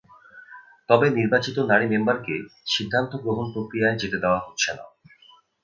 তবে 0.89 1.07
নির্বাচিত 1.09 1.57
নারী 1.71 1.85
মেম্বারকে 1.87 2.35
সিদ্ধান্ত 2.67 3.11
গ্রহণ 3.15 3.45
প্রক্রিয়ায় 3.53 3.99
যেতে 4.01 4.17
দেওয়া 4.19 4.41
হচ্ছে 4.45 4.69
না। 4.73 4.85